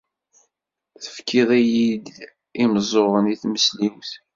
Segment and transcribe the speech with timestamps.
[1.03, 2.05] Tefkiḍ-iyi-d
[2.63, 4.11] imeẓẓuɣen i tmesliwt.